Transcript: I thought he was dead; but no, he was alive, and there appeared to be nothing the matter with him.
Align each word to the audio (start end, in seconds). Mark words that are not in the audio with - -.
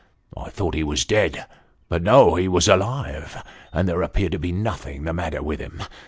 I 0.35 0.49
thought 0.49 0.73
he 0.73 0.83
was 0.83 1.05
dead; 1.05 1.45
but 1.87 2.01
no, 2.01 2.33
he 2.33 2.47
was 2.47 2.67
alive, 2.67 3.43
and 3.71 3.87
there 3.87 4.01
appeared 4.01 4.31
to 4.31 4.39
be 4.39 4.51
nothing 4.51 5.03
the 5.03 5.13
matter 5.13 5.43
with 5.43 5.59
him. 5.59 5.83